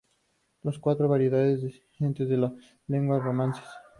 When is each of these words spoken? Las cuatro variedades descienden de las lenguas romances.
Las 0.63 0.79
cuatro 0.79 1.07
variedades 1.07 1.61
descienden 1.61 2.27
de 2.27 2.37
las 2.37 2.53
lenguas 2.87 3.21
romances. 3.21 3.65